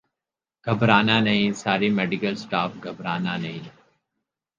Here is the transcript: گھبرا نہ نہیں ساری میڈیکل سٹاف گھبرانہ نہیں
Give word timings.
گھبرا 0.67 0.99
نہ 1.01 1.17
نہیں 1.19 1.51
ساری 1.53 1.89
میڈیکل 1.89 2.35
سٹاف 2.35 2.71
گھبرانہ 2.83 3.33
نہیں 3.37 3.69